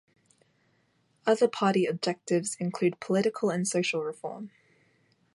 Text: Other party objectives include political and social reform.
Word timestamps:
Other 1.27 1.47
party 1.47 1.85
objectives 1.85 2.55
include 2.59 2.99
political 2.99 3.51
and 3.51 3.67
social 3.67 4.01
reform. 4.03 4.49